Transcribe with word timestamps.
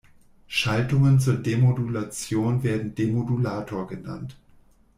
Schaltungen 0.47 1.19
zur 1.19 1.35
Demodulation 1.35 2.63
werden 2.63 2.95
Demodulator 2.95 3.85
genannt. 3.85 4.35